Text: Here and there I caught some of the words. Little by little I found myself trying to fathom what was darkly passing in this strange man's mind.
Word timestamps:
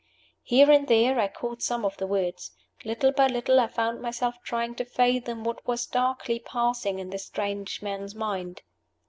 Here 0.41 0.71
and 0.71 0.87
there 0.87 1.19
I 1.19 1.27
caught 1.27 1.61
some 1.61 1.85
of 1.85 1.97
the 1.97 2.07
words. 2.07 2.49
Little 2.83 3.11
by 3.11 3.27
little 3.27 3.59
I 3.59 3.67
found 3.67 4.01
myself 4.01 4.41
trying 4.43 4.73
to 4.77 4.83
fathom 4.83 5.43
what 5.43 5.63
was 5.67 5.85
darkly 5.85 6.39
passing 6.39 6.97
in 6.97 7.11
this 7.11 7.25
strange 7.27 7.83
man's 7.83 8.15
mind. 8.15 8.63